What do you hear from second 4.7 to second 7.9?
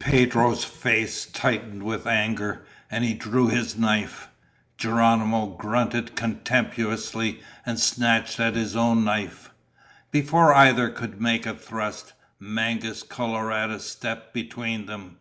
Geronimo grunted contemptuously and